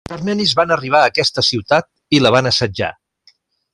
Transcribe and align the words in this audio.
Els 0.07 0.13
armenis 0.15 0.53
van 0.59 0.73
arribar 0.75 1.01
a 1.01 1.11
aquesta 1.11 1.43
ciutat 1.49 1.91
i 2.19 2.23
la 2.23 2.33
van 2.37 2.51
assetjar. 2.53 2.91